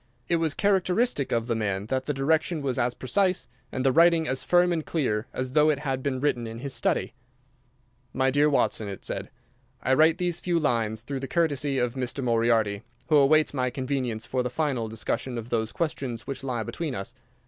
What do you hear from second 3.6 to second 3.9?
and